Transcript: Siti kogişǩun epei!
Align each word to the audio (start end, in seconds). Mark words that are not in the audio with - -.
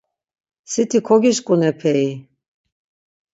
Siti 0.71 0.99
kogişǩun 1.07 1.61
epei! 1.69 2.09